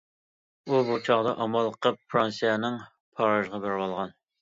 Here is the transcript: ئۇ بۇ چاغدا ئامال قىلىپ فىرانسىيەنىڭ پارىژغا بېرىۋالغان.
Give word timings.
ئۇ 0.71 0.79
بۇ 0.87 0.95
چاغدا 1.09 1.35
ئامال 1.45 1.71
قىلىپ 1.77 2.01
فىرانسىيەنىڭ 2.09 2.83
پارىژغا 2.85 3.65
بېرىۋالغان. 3.71 4.21